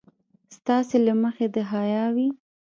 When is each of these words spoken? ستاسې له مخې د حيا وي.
ستاسې 0.57 0.97
له 1.05 1.13
مخې 1.21 1.45
د 1.55 1.57
حيا 1.71 2.05
وي. 2.15 2.27